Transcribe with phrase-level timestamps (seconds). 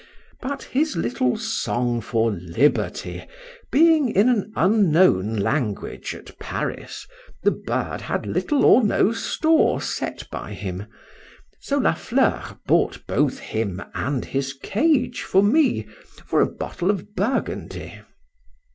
[0.41, 3.27] But his little song for liberty
[3.71, 7.05] being in an unknown language at Paris,
[7.43, 10.87] the bird had little or no store set by him:
[11.59, 15.83] so La Fleur bought both him and his cage for me
[16.25, 18.01] for a bottle of Burgundy.